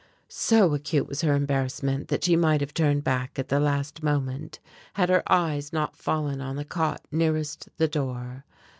[0.29, 4.59] So acute was her embarrassment that she might have turned back at the last moment,
[4.95, 8.43] had her eyes not fallen on the cot nearest the door.